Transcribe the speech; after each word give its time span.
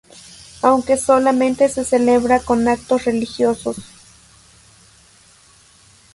Aunque 0.63 0.97
solamente 0.97 1.69
se 1.69 1.85
celebra 1.85 2.39
con 2.39 2.67
actos 2.67 3.05
religiosos. 3.05 3.77